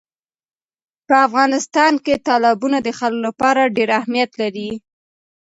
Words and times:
په 1.07 1.15
افغانستان 1.27 1.93
کې 2.05 2.13
تالابونه 2.27 2.77
د 2.83 2.89
خلکو 2.99 3.23
لپاره 3.27 3.73
ډېر 3.75 3.89
اهمیت 3.99 4.31
لري. 4.41 4.69